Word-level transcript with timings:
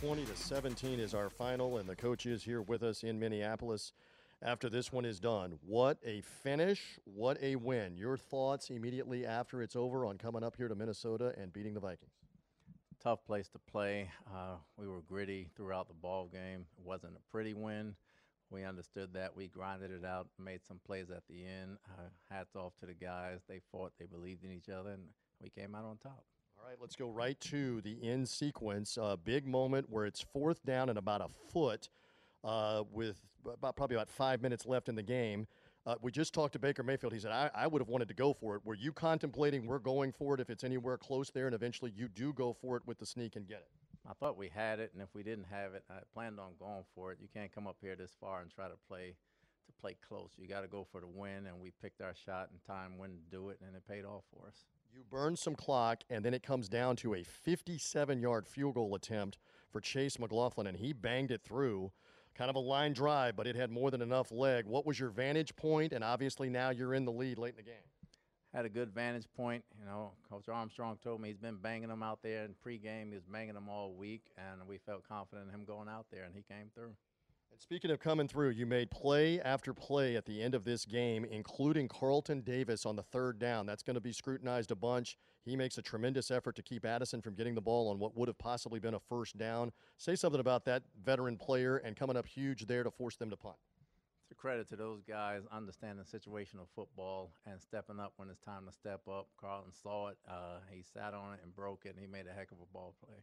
20 0.00 0.26
to 0.26 0.36
17 0.36 1.00
is 1.00 1.12
our 1.12 1.28
final, 1.28 1.78
and 1.78 1.88
the 1.88 1.96
coach 1.96 2.24
is 2.24 2.44
here 2.44 2.62
with 2.62 2.84
us 2.84 3.02
in 3.02 3.18
Minneapolis 3.18 3.92
after 4.42 4.68
this 4.68 4.92
one 4.92 5.04
is 5.04 5.18
done. 5.18 5.58
What 5.66 5.98
a 6.06 6.20
finish! 6.20 7.00
What 7.04 7.36
a 7.42 7.56
win! 7.56 7.96
Your 7.96 8.16
thoughts 8.16 8.70
immediately 8.70 9.26
after 9.26 9.60
it's 9.60 9.74
over 9.74 10.06
on 10.06 10.16
coming 10.16 10.44
up 10.44 10.54
here 10.56 10.68
to 10.68 10.76
Minnesota 10.76 11.34
and 11.36 11.52
beating 11.52 11.74
the 11.74 11.80
Vikings. 11.80 12.12
Tough 13.02 13.24
place 13.24 13.48
to 13.48 13.58
play. 13.58 14.08
Uh, 14.32 14.54
we 14.76 14.86
were 14.86 15.00
gritty 15.00 15.48
throughout 15.56 15.88
the 15.88 15.94
ball 15.94 16.28
game. 16.32 16.66
It 16.78 16.84
wasn't 16.84 17.14
a 17.16 17.30
pretty 17.32 17.54
win. 17.54 17.96
We 18.50 18.62
understood 18.62 19.14
that. 19.14 19.34
We 19.34 19.48
grinded 19.48 19.90
it 19.90 20.04
out, 20.04 20.28
made 20.38 20.60
some 20.64 20.78
plays 20.86 21.10
at 21.10 21.24
the 21.28 21.44
end. 21.44 21.76
Uh, 21.90 22.08
hats 22.30 22.54
off 22.54 22.72
to 22.78 22.86
the 22.86 22.94
guys. 22.94 23.40
They 23.48 23.60
fought. 23.72 23.94
They 23.98 24.06
believed 24.06 24.44
in 24.44 24.52
each 24.52 24.68
other, 24.68 24.90
and 24.90 25.02
we 25.42 25.50
came 25.50 25.74
out 25.74 25.84
on 25.84 25.96
top. 25.96 26.22
All 26.60 26.68
right, 26.68 26.76
let's 26.80 26.96
go 26.96 27.08
right 27.08 27.40
to 27.42 27.80
the 27.82 27.96
end 28.02 28.28
sequence. 28.28 28.98
A 29.00 29.16
big 29.16 29.46
moment 29.46 29.88
where 29.88 30.06
it's 30.06 30.20
fourth 30.20 30.64
down 30.64 30.88
and 30.88 30.98
about 30.98 31.20
a 31.20 31.28
foot 31.52 31.88
uh, 32.42 32.82
with 32.90 33.20
about 33.46 33.76
probably 33.76 33.96
about 33.96 34.10
five 34.10 34.42
minutes 34.42 34.66
left 34.66 34.88
in 34.88 34.96
the 34.96 35.02
game. 35.02 35.46
Uh, 35.86 35.94
we 36.02 36.10
just 36.10 36.34
talked 36.34 36.54
to 36.54 36.58
Baker 36.58 36.82
Mayfield. 36.82 37.12
He 37.12 37.20
said, 37.20 37.30
I, 37.30 37.48
I 37.54 37.66
would 37.68 37.80
have 37.80 37.88
wanted 37.88 38.08
to 38.08 38.14
go 38.14 38.32
for 38.32 38.56
it. 38.56 38.62
Were 38.64 38.74
you 38.74 38.92
contemplating 38.92 39.66
we're 39.66 39.78
going 39.78 40.12
for 40.12 40.34
it 40.34 40.40
if 40.40 40.50
it's 40.50 40.64
anywhere 40.64 40.98
close 40.98 41.30
there 41.30 41.46
and 41.46 41.54
eventually 41.54 41.92
you 41.94 42.08
do 42.08 42.32
go 42.32 42.52
for 42.52 42.76
it 42.76 42.82
with 42.86 42.98
the 42.98 43.06
sneak 43.06 43.36
and 43.36 43.46
get 43.46 43.58
it? 43.58 43.68
I 44.08 44.14
thought 44.14 44.36
we 44.36 44.48
had 44.48 44.80
it, 44.80 44.90
and 44.94 45.02
if 45.02 45.08
we 45.14 45.22
didn't 45.22 45.46
have 45.50 45.74
it, 45.74 45.84
I 45.88 46.00
planned 46.12 46.40
on 46.40 46.52
going 46.58 46.84
for 46.94 47.12
it. 47.12 47.18
You 47.20 47.28
can't 47.32 47.52
come 47.52 47.66
up 47.66 47.76
here 47.80 47.94
this 47.94 48.16
far 48.20 48.40
and 48.40 48.50
try 48.50 48.66
to 48.66 48.76
play 48.88 49.14
to 49.68 49.72
play 49.80 49.96
close. 50.06 50.30
You 50.36 50.48
got 50.48 50.62
to 50.62 50.68
go 50.68 50.86
for 50.90 51.00
the 51.00 51.06
win, 51.06 51.46
and 51.46 51.60
we 51.60 51.72
picked 51.80 52.00
our 52.00 52.14
shot 52.14 52.50
and 52.50 52.60
time 52.64 52.98
when 52.98 53.10
to 53.10 53.22
do 53.30 53.50
it, 53.50 53.58
and 53.64 53.76
it 53.76 53.86
paid 53.86 54.04
off 54.04 54.24
for 54.32 54.48
us. 54.48 54.64
You 54.92 55.04
burn 55.10 55.36
some 55.36 55.54
clock, 55.54 56.02
and 56.10 56.24
then 56.24 56.34
it 56.34 56.42
comes 56.42 56.68
down 56.68 56.96
to 56.96 57.14
a 57.14 57.22
57 57.22 58.20
yard 58.20 58.46
field 58.46 58.74
goal 58.74 58.94
attempt 58.94 59.38
for 59.70 59.80
Chase 59.80 60.18
McLaughlin, 60.18 60.66
and 60.66 60.76
he 60.76 60.92
banged 60.92 61.30
it 61.30 61.42
through. 61.42 61.92
Kind 62.34 62.50
of 62.50 62.56
a 62.56 62.60
line 62.60 62.92
drive, 62.92 63.36
but 63.36 63.46
it 63.46 63.56
had 63.56 63.70
more 63.70 63.90
than 63.90 64.00
enough 64.00 64.30
leg. 64.30 64.64
What 64.64 64.86
was 64.86 64.98
your 64.98 65.10
vantage 65.10 65.54
point? 65.56 65.92
And 65.92 66.04
obviously 66.04 66.48
now 66.48 66.70
you're 66.70 66.94
in 66.94 67.04
the 67.04 67.12
lead 67.12 67.36
late 67.36 67.50
in 67.50 67.56
the 67.56 67.62
game. 67.62 67.74
Had 68.54 68.64
a 68.64 68.68
good 68.68 68.94
vantage 68.94 69.26
point. 69.36 69.64
You 69.78 69.84
know, 69.84 70.12
Coach 70.30 70.48
Armstrong 70.48 70.98
told 71.02 71.20
me 71.20 71.28
he's 71.28 71.38
been 71.38 71.56
banging 71.56 71.88
them 71.88 72.02
out 72.02 72.20
there 72.22 72.44
in 72.44 72.54
pregame. 72.64 73.08
He 73.08 73.14
was 73.14 73.24
banging 73.24 73.54
them 73.54 73.68
all 73.68 73.92
week, 73.92 74.22
and 74.38 74.66
we 74.66 74.78
felt 74.78 75.06
confident 75.06 75.48
in 75.48 75.54
him 75.54 75.64
going 75.64 75.88
out 75.88 76.06
there, 76.10 76.24
and 76.24 76.34
he 76.34 76.42
came 76.42 76.70
through. 76.74 76.92
And 77.50 77.60
speaking 77.60 77.90
of 77.90 77.98
coming 77.98 78.28
through, 78.28 78.50
you 78.50 78.66
made 78.66 78.90
play 78.90 79.40
after 79.40 79.72
play 79.72 80.16
at 80.16 80.26
the 80.26 80.42
end 80.42 80.54
of 80.54 80.64
this 80.64 80.84
game, 80.84 81.24
including 81.24 81.88
Carlton 81.88 82.42
Davis 82.42 82.86
on 82.86 82.96
the 82.96 83.02
third 83.02 83.38
down. 83.38 83.66
That's 83.66 83.82
going 83.82 83.94
to 83.94 84.00
be 84.00 84.12
scrutinized 84.12 84.70
a 84.70 84.76
bunch. 84.76 85.16
He 85.44 85.56
makes 85.56 85.78
a 85.78 85.82
tremendous 85.82 86.30
effort 86.30 86.56
to 86.56 86.62
keep 86.62 86.84
Addison 86.84 87.22
from 87.22 87.34
getting 87.34 87.54
the 87.54 87.60
ball 87.60 87.88
on 87.90 87.98
what 87.98 88.16
would 88.16 88.28
have 88.28 88.38
possibly 88.38 88.80
been 88.80 88.94
a 88.94 89.00
first 89.00 89.38
down. 89.38 89.72
Say 89.96 90.14
something 90.14 90.40
about 90.40 90.64
that 90.66 90.82
veteran 91.04 91.36
player 91.36 91.78
and 91.78 91.96
coming 91.96 92.16
up 92.16 92.26
huge 92.26 92.66
there 92.66 92.84
to 92.84 92.90
force 92.90 93.16
them 93.16 93.30
to 93.30 93.36
punt. 93.36 93.56
It's 94.22 94.32
a 94.32 94.34
credit 94.34 94.68
to 94.68 94.76
those 94.76 95.00
guys 95.02 95.42
understanding 95.50 96.04
situational 96.04 96.68
football 96.76 97.32
and 97.46 97.60
stepping 97.62 97.98
up 97.98 98.12
when 98.18 98.28
it's 98.28 98.40
time 98.40 98.66
to 98.66 98.72
step 98.72 99.00
up. 99.08 99.28
Carlton 99.40 99.72
saw 99.72 100.08
it. 100.08 100.18
Uh, 100.28 100.58
he 100.70 100.82
sat 100.82 101.14
on 101.14 101.32
it 101.32 101.40
and 101.42 101.56
broke 101.56 101.86
it, 101.86 101.94
and 101.94 101.98
he 101.98 102.06
made 102.06 102.26
a 102.26 102.32
heck 102.32 102.52
of 102.52 102.58
a 102.58 102.72
ball 102.74 102.94
play. 103.02 103.16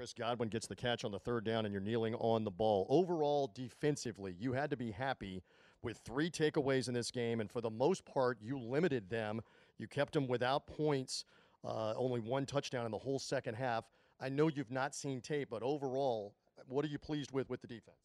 Chris 0.00 0.14
Godwin 0.14 0.48
gets 0.48 0.66
the 0.66 0.74
catch 0.74 1.04
on 1.04 1.12
the 1.12 1.18
third 1.18 1.44
down, 1.44 1.66
and 1.66 1.74
you're 1.74 1.82
kneeling 1.82 2.14
on 2.14 2.42
the 2.42 2.50
ball. 2.50 2.86
Overall, 2.88 3.52
defensively, 3.54 4.34
you 4.40 4.54
had 4.54 4.70
to 4.70 4.76
be 4.78 4.90
happy 4.90 5.42
with 5.82 5.98
three 6.06 6.30
takeaways 6.30 6.88
in 6.88 6.94
this 6.94 7.10
game, 7.10 7.38
and 7.38 7.50
for 7.50 7.60
the 7.60 7.68
most 7.68 8.06
part, 8.06 8.38
you 8.40 8.58
limited 8.58 9.10
them. 9.10 9.42
You 9.76 9.86
kept 9.86 10.14
them 10.14 10.26
without 10.26 10.66
points, 10.66 11.26
uh, 11.62 11.92
only 11.98 12.18
one 12.18 12.46
touchdown 12.46 12.86
in 12.86 12.92
the 12.92 12.96
whole 12.96 13.18
second 13.18 13.56
half. 13.56 13.84
I 14.18 14.30
know 14.30 14.48
you've 14.48 14.70
not 14.70 14.94
seen 14.94 15.20
tape, 15.20 15.48
but 15.50 15.62
overall, 15.62 16.32
what 16.66 16.82
are 16.82 16.88
you 16.88 16.98
pleased 16.98 17.32
with 17.32 17.50
with 17.50 17.60
the 17.60 17.66
defense? 17.66 17.98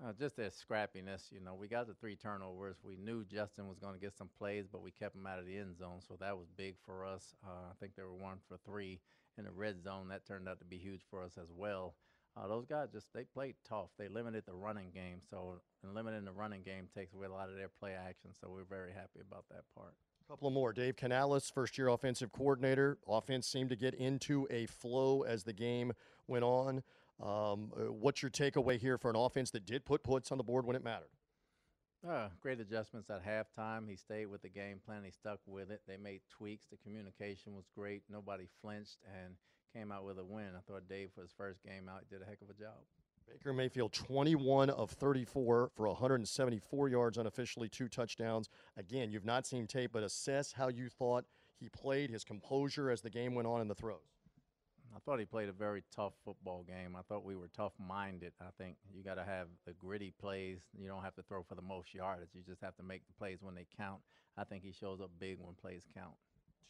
Uh, 0.00 0.12
just 0.12 0.36
their 0.36 0.50
scrappiness. 0.50 1.32
You 1.32 1.40
know, 1.40 1.54
we 1.54 1.66
got 1.66 1.88
the 1.88 1.94
three 1.94 2.14
turnovers. 2.14 2.76
We 2.84 2.96
knew 2.96 3.24
Justin 3.24 3.66
was 3.66 3.80
going 3.80 3.94
to 3.94 4.00
get 4.00 4.16
some 4.16 4.30
plays, 4.38 4.66
but 4.70 4.80
we 4.80 4.92
kept 4.92 5.16
him 5.16 5.26
out 5.26 5.40
of 5.40 5.46
the 5.46 5.56
end 5.56 5.76
zone, 5.76 6.00
so 6.06 6.16
that 6.20 6.36
was 6.36 6.46
big 6.56 6.76
for 6.86 7.04
us. 7.04 7.34
Uh, 7.44 7.70
I 7.70 7.74
think 7.80 7.96
they 7.96 8.04
were 8.04 8.14
one 8.14 8.38
for 8.48 8.58
three 8.64 9.00
in 9.36 9.44
the 9.44 9.50
red 9.50 9.82
zone. 9.82 10.08
That 10.08 10.24
turned 10.24 10.48
out 10.48 10.60
to 10.60 10.64
be 10.64 10.76
huge 10.76 11.02
for 11.10 11.24
us 11.24 11.32
as 11.36 11.48
well. 11.52 11.94
Uh, 12.36 12.46
those 12.46 12.66
guys 12.66 12.88
just 12.92 13.12
they 13.12 13.24
played 13.24 13.56
tough. 13.68 13.88
They 13.98 14.06
limited 14.06 14.44
the 14.46 14.54
running 14.54 14.90
game, 14.94 15.20
so 15.28 15.60
limiting 15.82 16.24
the 16.24 16.32
running 16.32 16.62
game 16.62 16.86
takes 16.94 17.12
away 17.12 17.26
a 17.26 17.32
lot 17.32 17.48
of 17.48 17.56
their 17.56 17.68
play 17.68 17.94
action. 17.94 18.30
So 18.40 18.48
we're 18.50 18.64
very 18.64 18.92
happy 18.92 19.20
about 19.20 19.46
that 19.50 19.64
part. 19.74 19.94
A 20.24 20.32
couple 20.32 20.50
more. 20.50 20.72
Dave 20.72 20.94
Canales, 20.94 21.50
first 21.50 21.76
year 21.76 21.88
offensive 21.88 22.30
coordinator. 22.30 22.98
Offense 23.08 23.48
seemed 23.48 23.70
to 23.70 23.76
get 23.76 23.94
into 23.94 24.46
a 24.50 24.66
flow 24.66 25.22
as 25.22 25.42
the 25.42 25.52
game 25.52 25.92
went 26.28 26.44
on. 26.44 26.84
Um, 27.20 27.72
uh, 27.76 27.92
what's 27.92 28.22
your 28.22 28.30
takeaway 28.30 28.78
here 28.78 28.96
for 28.96 29.10
an 29.10 29.16
offense 29.16 29.50
that 29.50 29.66
did 29.66 29.84
put 29.84 30.02
puts 30.02 30.30
on 30.30 30.38
the 30.38 30.44
board 30.44 30.64
when 30.64 30.76
it 30.76 30.84
mattered? 30.84 31.08
Uh, 32.08 32.28
great 32.40 32.60
adjustments 32.60 33.10
at 33.10 33.24
halftime. 33.26 33.88
He 33.88 33.96
stayed 33.96 34.26
with 34.26 34.42
the 34.42 34.48
game 34.48 34.80
plan. 34.84 35.02
He 35.04 35.10
stuck 35.10 35.40
with 35.46 35.70
it. 35.70 35.82
They 35.88 35.96
made 35.96 36.20
tweaks. 36.30 36.66
The 36.70 36.76
communication 36.76 37.56
was 37.56 37.64
great. 37.74 38.02
Nobody 38.08 38.46
flinched 38.62 38.98
and 39.04 39.34
came 39.74 39.90
out 39.90 40.04
with 40.04 40.18
a 40.18 40.24
win. 40.24 40.50
I 40.56 40.60
thought 40.60 40.88
Dave, 40.88 41.10
for 41.14 41.22
his 41.22 41.32
first 41.36 41.64
game 41.64 41.88
out, 41.88 42.08
did 42.08 42.22
a 42.22 42.24
heck 42.24 42.40
of 42.40 42.50
a 42.50 42.54
job. 42.54 42.76
Baker 43.28 43.52
Mayfield, 43.52 43.92
21 43.92 44.70
of 44.70 44.90
34 44.92 45.70
for 45.74 45.88
174 45.88 46.88
yards 46.88 47.18
unofficially, 47.18 47.68
two 47.68 47.88
touchdowns. 47.88 48.48
Again, 48.76 49.10
you've 49.10 49.26
not 49.26 49.46
seen 49.46 49.66
tape, 49.66 49.90
but 49.92 50.02
assess 50.02 50.52
how 50.52 50.68
you 50.68 50.88
thought 50.88 51.24
he 51.60 51.68
played, 51.68 52.10
his 52.10 52.24
composure 52.24 52.90
as 52.90 53.02
the 53.02 53.10
game 53.10 53.34
went 53.34 53.48
on 53.48 53.60
in 53.60 53.68
the 53.68 53.74
throws. 53.74 54.17
I 54.98 55.00
thought 55.00 55.20
he 55.20 55.26
played 55.26 55.48
a 55.48 55.52
very 55.52 55.84
tough 55.94 56.14
football 56.24 56.64
game. 56.66 56.96
I 56.98 57.02
thought 57.02 57.24
we 57.24 57.36
were 57.36 57.48
tough 57.56 57.72
minded. 57.78 58.32
I 58.40 58.50
think 58.58 58.74
you 58.92 59.04
got 59.04 59.14
to 59.14 59.24
have 59.24 59.46
the 59.64 59.72
gritty 59.74 60.12
plays. 60.20 60.58
You 60.76 60.88
don't 60.88 61.04
have 61.04 61.14
to 61.14 61.22
throw 61.22 61.44
for 61.44 61.54
the 61.54 61.62
most 61.62 61.94
yardage. 61.94 62.30
You 62.34 62.40
just 62.44 62.60
have 62.62 62.74
to 62.78 62.82
make 62.82 63.06
the 63.06 63.12
plays 63.12 63.38
when 63.40 63.54
they 63.54 63.64
count. 63.76 64.00
I 64.36 64.42
think 64.42 64.64
he 64.64 64.72
shows 64.72 65.00
up 65.00 65.10
big 65.20 65.36
when 65.40 65.54
plays 65.54 65.84
count. 65.94 66.14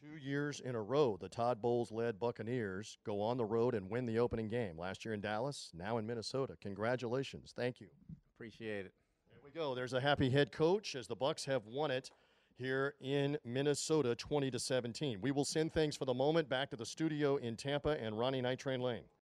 Two 0.00 0.18
years 0.18 0.58
in 0.58 0.74
a 0.74 0.82
row, 0.82 1.16
the 1.20 1.28
Todd 1.28 1.62
Bowles 1.62 1.92
led 1.92 2.18
Buccaneers 2.18 2.98
go 3.06 3.22
on 3.22 3.36
the 3.36 3.44
road 3.44 3.76
and 3.76 3.88
win 3.88 4.06
the 4.06 4.18
opening 4.18 4.48
game. 4.48 4.76
Last 4.76 5.04
year 5.04 5.14
in 5.14 5.20
Dallas, 5.20 5.70
now 5.72 5.98
in 5.98 6.04
Minnesota. 6.04 6.56
Congratulations. 6.60 7.54
Thank 7.56 7.80
you. 7.80 7.86
Appreciate 8.34 8.86
it. 8.86 8.92
There 9.30 9.40
we 9.44 9.52
go. 9.52 9.76
There's 9.76 9.92
a 9.92 10.00
happy 10.00 10.30
head 10.30 10.50
coach 10.50 10.96
as 10.96 11.06
the 11.06 11.16
Bucs 11.16 11.44
have 11.44 11.64
won 11.66 11.92
it 11.92 12.10
here 12.58 12.94
in 13.00 13.38
Minnesota 13.44 14.14
20 14.14 14.50
to 14.50 14.58
17. 14.58 15.20
We 15.20 15.30
will 15.30 15.44
send 15.44 15.72
things 15.72 15.96
for 15.96 16.04
the 16.04 16.14
moment 16.14 16.48
back 16.48 16.70
to 16.70 16.76
the 16.76 16.86
studio 16.86 17.36
in 17.36 17.56
Tampa 17.56 18.00
and 18.00 18.18
Ronnie 18.18 18.40
Night 18.42 18.58
Train 18.58 18.80
Lane. 18.80 19.06